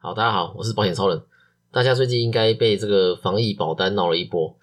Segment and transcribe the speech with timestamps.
[0.00, 1.20] 好，大家好，我是保险超人。
[1.72, 4.56] 大家最近应该被这个防疫保单闹了一波，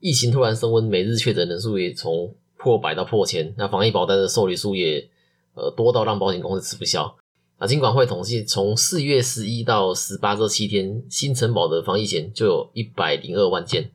[0.00, 5.08] 疫情突然升温，每日确诊人数也从破百到破千，那防疫保单的受理数也
[5.54, 7.16] 呃多到让保险公司吃不消。
[7.58, 13.92] 啊，金管会统计，从四月十一到十八这七天，新承保的防疫险就有一百零二万件。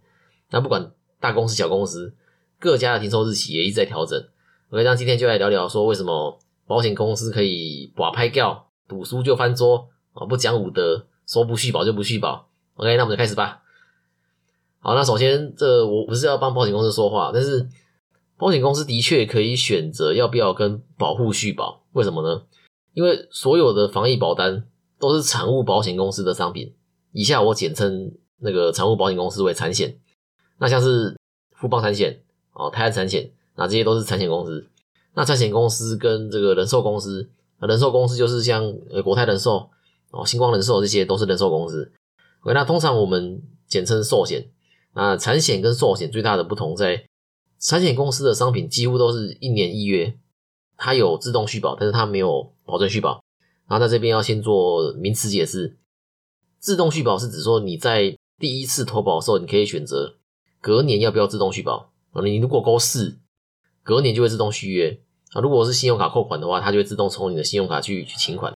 [0.51, 2.13] 那不管大公司小公司，
[2.59, 4.17] 各家的停售日期也一直在调整。
[4.69, 9.89] OK，那今天就来聊聊说，为什么保险公司可以把拍掉，赌输就翻桌。
[10.17, 12.49] 啊，不讲武德，说不续保就不续保。
[12.75, 13.61] OK，那我们就开始吧。
[14.79, 17.67] 好，那首先，这我不是要帮保险公司说话，但是
[18.35, 21.83] 保险公司的确可以选择要不要跟保护续保。
[21.93, 22.43] 为什么呢？
[22.93, 24.65] 因为所有的防疫保单
[24.97, 26.73] 都是产物保险公司的商品。
[27.11, 29.99] 以下我简称那个产物保险公司为产险。
[30.57, 31.15] 那像是
[31.53, 32.19] 富邦产险、
[32.53, 34.67] 哦泰安产险，那这些都是产险公司。
[35.13, 39.69] 那产险公司跟这个人寿公司，人寿公司就是像呃国泰人寿。
[40.11, 41.91] 哦，星光人寿这些都是人寿公司。
[42.41, 44.49] OK，那通常我们简称寿险。
[44.93, 47.05] 那产险跟寿险最大的不同在，
[47.59, 50.17] 产险公司的商品几乎都是一年一约，
[50.75, 53.21] 它有自动续保，但是它没有保证续保。
[53.67, 55.77] 然后在这边要先做名词解释，
[56.57, 60.15] 自动续保是指说你在第一次投保的时候，你可以选择
[60.61, 62.23] 隔年要不要自动续保啊。
[62.23, 63.19] 你如果勾四，
[63.83, 64.99] 隔年就会自动续约
[65.33, 65.41] 啊。
[65.41, 68.56] 如果是信用卡扣款的话，它就会自动从你的信用卡去去清款。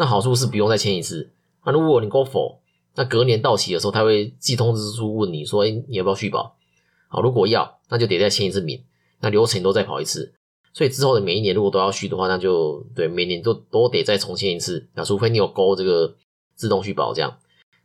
[0.00, 1.30] 那好处是不用再签一次。
[1.62, 2.58] 那如果你勾否，
[2.94, 6.56] 那隔年到期的时候，他会寄通知书问你说：“哎，你要不要续保？”
[7.08, 8.82] 好，如果要，那就得再签一次名，
[9.20, 10.32] 那流程都再跑一次。
[10.72, 14.88] 所以之后的每一年如果都要续的话，那就对每年都都得再重签一次。
[14.94, 16.16] 那除非你有勾这个
[16.54, 17.36] 自动续保，这样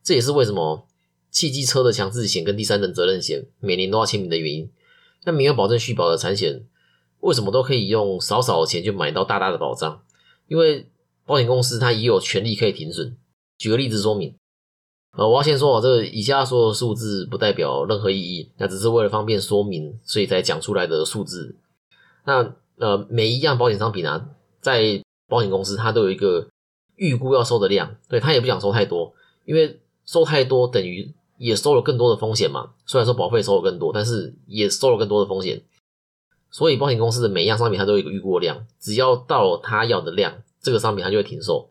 [0.02, 0.88] 这也是为什么
[1.30, 4.70] 汽机车的强制险跟第三人责任险每年都要签名的原因。
[5.26, 6.64] 那没有保证续保的产险，
[7.20, 10.02] 为什么都可以用少少的钱就买到大大的保障？
[10.48, 10.88] 因为
[11.26, 13.18] 保险公司它也有权利可以停损。
[13.58, 14.36] 举个例子说明，
[15.18, 21.56] 呃，我要先说，这个以下所有数字不代表任何意义，那只是为了方便说明，所以才讲出来的数字。
[22.26, 26.48] 那呃，每一样保险商品啊，在保险公司它都有一个
[26.98, 29.14] 预估要收的量，对，他也不想收太多，
[29.46, 32.72] 因为收太多等于也收了更多的风险嘛。
[32.86, 35.64] 虽然说保费收了更多，但是也收了更多的风险。
[36.52, 40.42] 所以保险公司的每一样商品它都有一个预估量，只要到他要的量。
[40.66, 41.70] 这个商品它就会停售。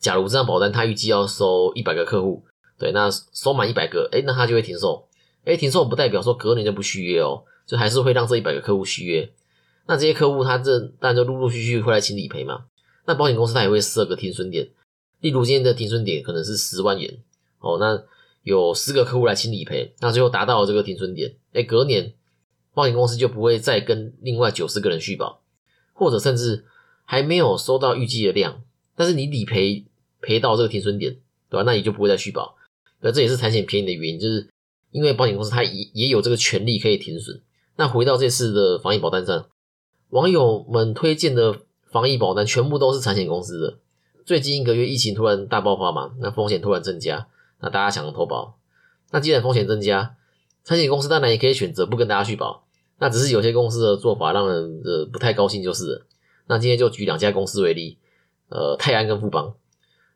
[0.00, 2.44] 假如这张保单它预计要收一百个客户，
[2.76, 5.06] 对，那收满一百个，哎，那它就会停售。
[5.44, 9.32] 哎，停售不代表说隔年就不续约哦，就还是会让这一百个客户续约。
[9.86, 12.64] 那这些客户他这当然就陆陆续续会来请理赔嘛。
[13.06, 14.68] 那保险公司它也会设个停损点，
[15.20, 17.18] 例如今天的停损点可能是十万元
[17.60, 18.02] 哦，那
[18.42, 22.12] 有十个客户来请理赔，那最后达到这个停损点，哎，隔年
[22.74, 25.40] 保险公司就不会再跟另外九十个人续保，
[25.92, 26.64] 或者甚至。
[27.12, 28.62] 还没有收到预计的量，
[28.96, 29.84] 但是你理赔
[30.22, 31.18] 赔到这个停损点，
[31.50, 31.62] 对吧？
[31.66, 32.56] 那你就不会再续保。
[33.02, 34.48] 那这也是产险便宜的原因，就是
[34.92, 37.38] 因为保险公司它也也有这个权利可以停损。
[37.76, 39.44] 那回到这次的防疫保单上，
[40.08, 41.54] 网友们推荐的
[41.90, 43.76] 防疫保单全部都是产险公司的。
[44.24, 47.26] 最近一个月疫情突然大爆发嘛，那风险突然增加，
[47.60, 48.56] 那大家想要投保。
[49.10, 50.16] 那既然风险增加，
[50.64, 52.64] 产险公司当然也可以选择不跟大家续保。
[52.98, 56.06] 那只是有些公司的做法让人呃不太高兴，就是了。
[56.46, 57.98] 那今天就举两家公司为例，
[58.48, 59.54] 呃，泰安跟富邦。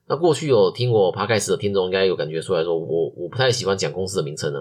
[0.08, 4.60] 那过去有听我爬开始的听众应该有感觉出来说，我我不太喜欢讲公司的名称呢，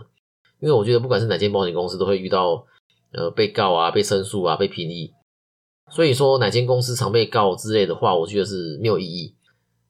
[0.59, 2.65] 因为我觉得不管是哪间保险公司都会遇到
[3.11, 5.13] 呃被告啊、被申诉啊、被评议，
[5.91, 9.35] 所以说哪间公司常被告之类的话，我觉得是没有意义。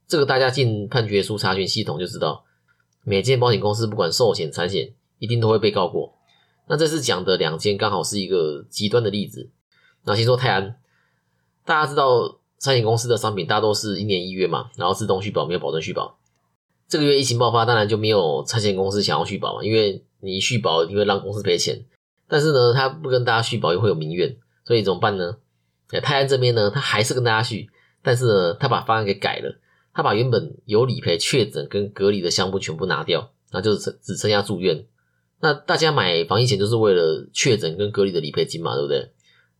[0.08, 2.44] 这个大家进判决书查询系统就知道，
[3.06, 6.16] 每间保险公司不管寿险、产险，一定都会被告过。
[6.68, 9.50] 那这次讲的两间刚好是一个极端的例子。
[10.04, 10.76] 那先说泰安。
[11.66, 16.18] 大家知道，餐饮公司的商品大多是一年一月嘛，然后自动续保，没有保证续保。
[16.88, 21.84] 这个月疫情爆发，当然就没有餐险公司想要续保嘛，因为你续保一定会让公司赔钱。
[22.28, 25.38] 但是呢，他不跟大家续保又会有民怨，所以怎么办呢？
[26.04, 27.70] 泰安这边呢，他还是跟大家续，
[28.04, 29.60] 但是呢，他把方案给改了，
[29.94, 34.86] 他把原本有理赔、确诊跟隔离的项目全部拿掉，那就是只剩下住院。
[35.40, 39.12] 那大家买防疫险就是为了确诊跟隔离的理赔金嘛，对不对？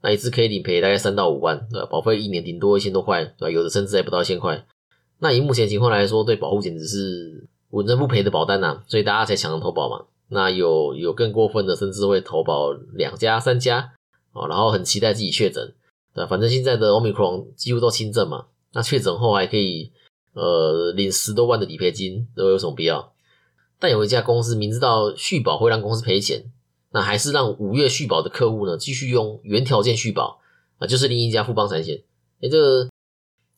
[0.06, 1.88] 那一次可以理赔大概三到五万，对吧？
[1.90, 3.50] 保费一年顶多一千多块，对吧？
[3.50, 4.64] 有的甚至还不到一千块。
[5.18, 10.06] 那以目前情况来说，对保护简直是稳赚不赔的保单呐，所以大家才抢着投保嘛。
[10.28, 13.94] 那有有更过分的，甚至会投保两家、三家
[14.32, 15.74] 啊，然后很期待自己确诊，
[16.14, 16.28] 对吧？
[16.28, 19.92] 反正现在的 Omicron 几乎都轻症嘛，那确诊后还可以
[20.34, 23.12] 呃领十多万的理赔金，都有什么必要？
[23.80, 26.52] 但有一家公司明知道续保会让公司赔钱。
[26.96, 30.40] 那还是让五月续保的客户呢，继续用原条件续保
[30.78, 32.02] 啊，就是另一家富邦产险。
[32.42, 32.88] 哎，这个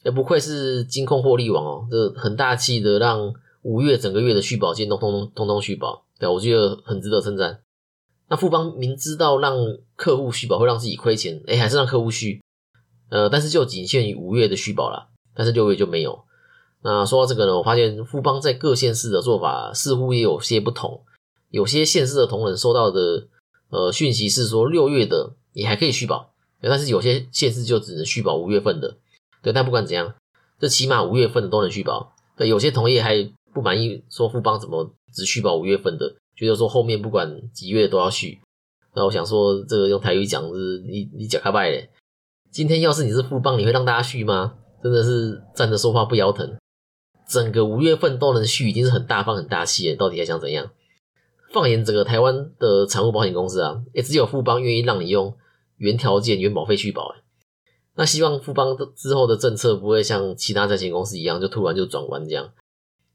[0.04, 7.60] 也不愧是金控获利王哦，这很大气的让五月整个月的续保金都通通通通续保，对，我觉得很值得称赞。
[8.28, 9.56] 那富邦明知道让
[9.96, 12.42] 客户续保会让自己亏钱，哎，还是让客户续，
[13.10, 16.24] 呃，但是就仅限于五月的续保了，但是六月就没有。
[16.82, 21.04] 那说到这个呢，我发现富邦在各县市的做法似乎也有些不同，
[21.50, 23.28] 有些县市的同仁收到的
[23.70, 28.98] 呃讯息是说六月的也还可以续保，但是有些县市就只能续保五月份的。
[29.42, 30.14] 对，但不管怎样，
[30.60, 32.14] 这起码五月份的都能续保。
[32.36, 38.40] 对，有些同业还不满意，说富邦怎么只续保五月份的，觉得说后面不管几月都要续。
[38.94, 41.90] 那我想说，这个用台语讲是，你你假开拜嘞。
[42.52, 44.56] 今天要是你是富邦，你会让大家续吗？
[44.82, 46.58] 真的是站着说话不腰疼。
[47.28, 49.96] 整个五月份都能续，已经是很大方、很大气了。
[49.96, 50.72] 到底还想怎样？
[51.52, 55.36] 放眼整个台湾的产物保险公司啊，也只有富邦愿意让你用
[55.78, 57.16] 原条件、原保费续保。
[57.96, 62.52] 那希望富邦之后的政策不会像其他在险公司一样，就突然就转弯这样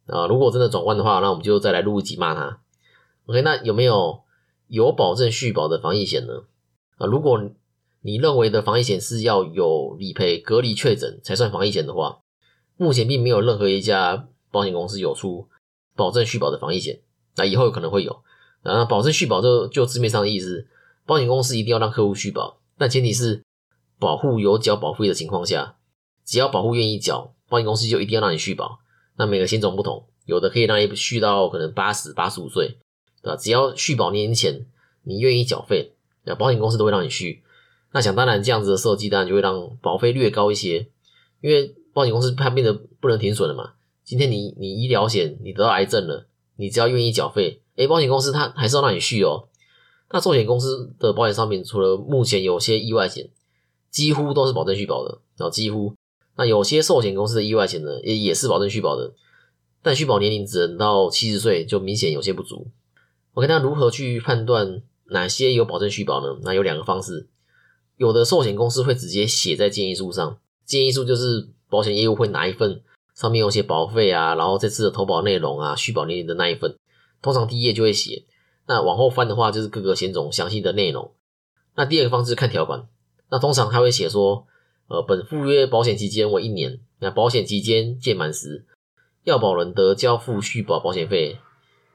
[0.06, 0.26] 啊。
[0.26, 2.60] 如果真的转弯的话，那我们就再来录一集骂他。
[3.26, 4.22] OK，那有没有
[4.66, 6.42] 有保证续保的防疫险呢？
[6.96, 7.40] 啊，如果
[8.00, 12.18] 你认为的防疫险是要有理赔、隔离确诊才算防疫险的话，
[12.76, 15.46] 目前并没有任何一家保险公司有出
[15.94, 17.00] 保证续保的防疫险。
[17.36, 18.22] 那以后有可能会有。
[18.62, 20.66] 那保证续保就就字面上的意思，
[21.06, 23.42] 保险公司一定要让客户续保，但前提是。
[23.98, 25.76] 保护有缴保费的情况下，
[26.24, 28.80] 只要保护愿意缴，保险公司就一定要让你续保。
[29.16, 32.78] 那每个险种不同，有的可以让你续到可能八十八十五岁，
[33.22, 33.36] 对吧？
[33.36, 34.66] 只要续保年前
[35.04, 35.92] 你愿意缴费，
[36.24, 37.44] 那保险公司都会让你续。
[37.92, 40.88] 那想当然，这样子的设计当然就会让保费略高一些，
[41.40, 43.74] 因为保险公司它变得不能停损了嘛。
[44.02, 46.26] 今天你你医疗险你得到癌症了，
[46.62, 49.48] 你只要愿意缴费，诶，保险公司它还是要让你续哦。
[50.10, 53.28] 那寿险公司的保险商品除了目前有些意外险。
[53.90, 55.94] 几乎都是保证续保的，然后几乎
[56.34, 59.12] 那有些寿险公司的意外险呢，也也是保证续保的，
[59.82, 62.68] 但续保年龄只能到七十岁，就明显有些不足。
[63.34, 64.80] OK，那如何去判断
[65.10, 66.40] 哪些有保证续保呢？
[66.42, 67.28] 那有两个方式，
[67.98, 72.80] 有的寿险公司会直接写在建议书上，建议书就是保险业务会拿一份，
[73.22, 76.76] 上面有些保费啊，然后这次的投保内容啊，续保年龄的那一份，
[77.22, 78.24] 通常第一页就会写，
[78.66, 81.12] 那往后翻的话就是各个险种详细的内容。
[81.76, 82.88] 那第二个方式看条款。
[83.30, 84.44] 那通常他会写说，
[84.88, 88.66] 呃，本附约保险期间为一年，那保险期间届满时，
[89.22, 91.38] 要保人得交付续保保险费，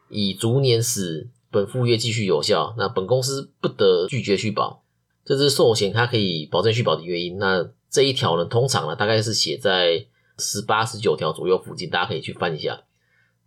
[0.10, 2.74] 以逐年使本附约继续有效。
[2.78, 4.82] 那本公司不得拒绝续保，
[5.26, 7.38] 这是寿险它可以保证续保的原因。
[7.38, 10.08] 那这一条呢，通常呢大概是写在
[10.40, 12.84] 十八、十九条左右附近，大家可以去翻一下。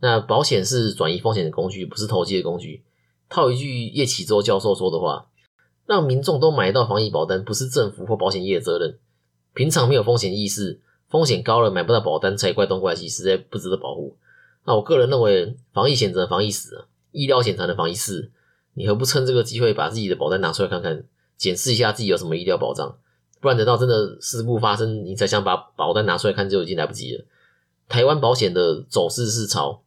[0.00, 2.84] 那保险是转移风险的工具，不是投机的工具。
[3.28, 5.26] 套一句叶启洲教授说的话。
[5.86, 9.00] 让民众都买到防疫保单，不是政府或保险业的责任。
[9.54, 14.16] 平常没有风险意识，风险高了买不到保单才怪东怪西，实在不值得保护。
[14.66, 18.30] 那我个人认为，防疫险则防疫死，医疗险才能防疫死。
[18.74, 21.02] 你何不趁这个机会把自己的保单拿出来看看，
[21.36, 22.96] 检视一下自己有什么医疗保障？
[23.40, 27.24] 不然等到真的事故发生，你才想把保单拿出来看，就已经来不及了。
[27.88, 29.82] 台湾保险的走势是朝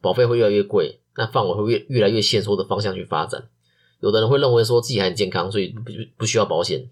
[0.00, 3.48] 保费会越来越贵，那范围会越越来越限缩的方向去发展。
[4.00, 5.82] 有的人会认为说自己很健康，所以不
[6.16, 6.88] 不需要保险。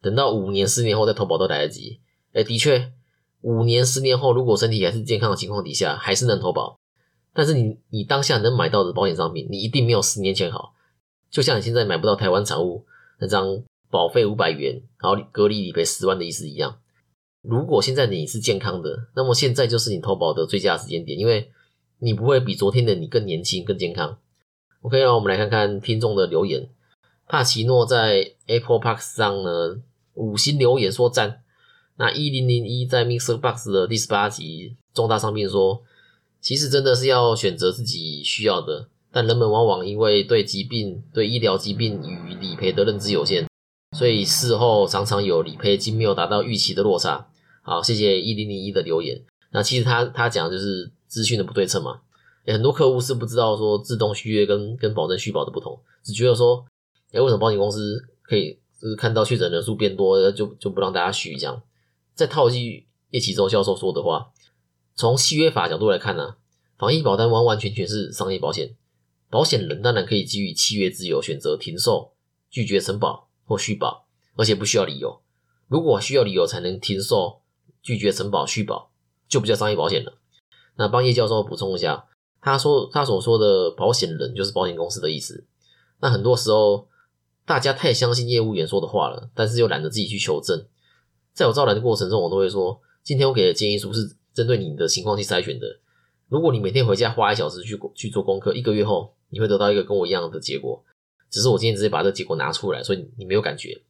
[0.00, 1.98] 等到五年、十年后再投保都来得及。
[2.32, 2.92] 哎，的确，
[3.40, 6.78] 五年、十年后如果身体还是健康的情况底下，还是能投保。
[7.34, 10.74] 但是你你当下能买到的保险商品，你一定没有十年前好。
[11.30, 12.84] 就像你现在买不到台湾产物
[13.18, 16.78] 那张保费五百元，然后隔离理赔十万的意思一样。
[17.42, 21.50] 如果现在你是健康的，那么现在就是你投保的最佳时间点，因为
[21.98, 24.18] 你不会比昨天的你更年轻、更健康。
[24.82, 26.68] OK，那我们来看看听众的留言。
[27.26, 29.80] 帕奇诺在 Apple Park 上呢
[30.14, 31.42] 五星留言说赞。
[31.96, 35.82] 那一零零一在 Mixer Box 的第十八集重大伤病说，
[36.40, 43.47] 其实真的是要选择自己需要的，但人们往往因为对疾病、对医疗疾病与理赔的认知有限，
[43.96, 47.28] 所以事后常常有理赔金没有达到预期的落差。
[47.62, 49.22] 好，谢谢一零零一的留言。
[49.50, 52.00] 那其实他他讲的就是资讯的不对称嘛。
[52.46, 56.64] 很多客户是不知道说自动续约跟跟保证续保的不同，只觉得说，
[57.12, 61.62] 哎，为什么保险公司可以就是看到确诊人数变多，就就不让大家续这样？
[62.14, 64.30] 再套一句叶启洲教授说的话，
[64.94, 66.36] 从契约法角度来看呢，
[66.78, 68.74] 防疫保单完完全全是商业保险，
[69.28, 72.12] 保险人当然可以基于契约自由选择停售、
[72.50, 75.20] 拒绝承保或续保，而且不需要理由。
[75.66, 77.40] 如果需要理由才能停售、
[77.82, 78.90] 拒绝承保、续保，
[79.26, 80.18] 就不叫商业保险了。
[80.76, 82.04] 那帮叶教授补充一下。
[82.40, 85.44] 他说他所说的保险人就是保险公司的意思。
[85.98, 86.86] 那很多时候
[87.44, 90.66] 大家太相信业务员说的话了，但是又懒得自己去求证。
[91.32, 95.80] 在我招揽的过程中，我都会说，今天我给的建议书是针对你的情况去筛选的。
[96.28, 100.84] 如果你每天回家花一小时去去做功课，一个月后你会得到一个跟我一样的结果。
[101.30, 103.80] 只是我今天直接把这个结果拿出来，所以你没有感觉。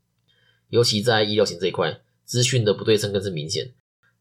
[0.69, 3.73] 尤其在医疗险这一块，资讯的不对称更是明显。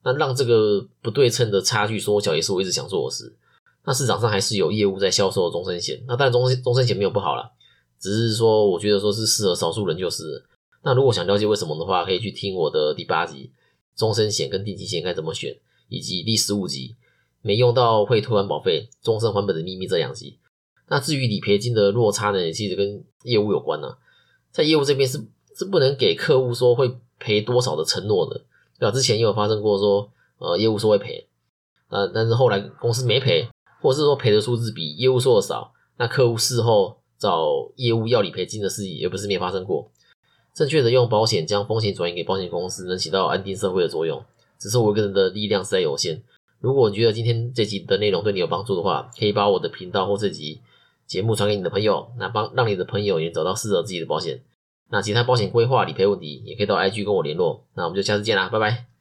[0.03, 3.35] 那让这个不对称的差距缩小，也是我一直想做的事。
[3.83, 7.51] 那市场上还是有业务在销售终身险，那当然终终身险没有不好啦，
[7.99, 10.45] 只是说我觉得说是适合少数人就是。
[10.83, 13.51] 那如果想了解为什么的话，可以去听我的第八集
[13.95, 15.57] 终身险跟定期险该怎么选，
[15.89, 16.95] 以及第十五集
[17.41, 20.37] 没用到会退还保费、终身还本的秘密这两集。
[20.89, 23.97] 那至于理赔金的落差呢，其实跟业务有关呢，
[24.51, 25.21] 在业务这边是
[25.55, 28.43] 是不能给客户说会赔多少的承诺的。
[28.79, 28.91] 对吧？
[28.95, 31.25] 之前也有发生过说，呃，业务说会赔，
[31.89, 33.49] 呃，但是后来公司没赔，
[33.81, 39.89] 或者是说赔的数字比业务说的少，那客户事后找业务要理赔金的事情也不是没发生过。
[40.53, 44.23] 正确的用保险将风险转移给保险公司，能起到安定社会的作用。
[44.59, 46.21] 只是我一个人的力量实在有限。
[46.59, 50.61] 如果你觉得今天这集的内容对你有帮助的话，可以把我的频道或这集
[51.07, 54.41] 节目传给你的朋友，那帮让你的朋友也找到适合自己的保险。
[54.89, 57.65] 那其他保险规划、理赔问题，也可以到 IG 跟我联络。
[57.73, 58.96] 那我们就下次见啦，拜拜。